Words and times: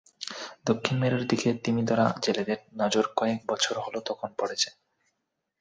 দক্ষিণ 0.65 0.95
মেরুর 0.99 1.23
দিকে 1.27 1.49
তিমি 1.63 1.81
ধরা 1.85 2.05
জেলেদের 2.23 2.59
নজর 2.75 3.05
কয়েক 3.15 3.39
বছর 3.47 3.75
হলো 3.79 3.99
তখন 4.09 4.29
পড়েছে। 4.37 4.69